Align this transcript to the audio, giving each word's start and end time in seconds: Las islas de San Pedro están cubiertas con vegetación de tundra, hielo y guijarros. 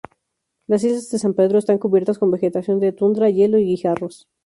Las 0.65 0.83
islas 0.83 1.11
de 1.11 1.19
San 1.19 1.35
Pedro 1.35 1.59
están 1.59 1.77
cubiertas 1.77 2.17
con 2.17 2.31
vegetación 2.31 2.79
de 2.79 2.91
tundra, 2.91 3.29
hielo 3.29 3.59
y 3.59 3.65
guijarros. 3.65 4.27